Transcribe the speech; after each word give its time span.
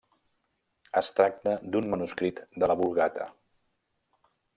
Es 1.01 1.09
tracta 1.19 1.53
d'un 1.75 1.89
manuscrit 1.91 2.41
de 2.63 2.71
la 2.73 2.77
Vulgata. 2.81 3.29